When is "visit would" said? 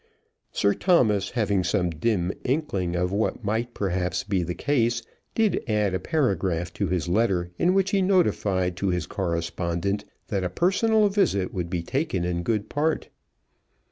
11.09-11.69